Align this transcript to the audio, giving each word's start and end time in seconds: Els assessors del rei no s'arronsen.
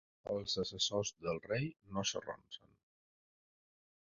Els 0.35 0.53
assessors 0.63 1.11
del 1.25 1.37
rei 1.43 1.69
no 1.97 2.07
s'arronsen. 2.13 2.75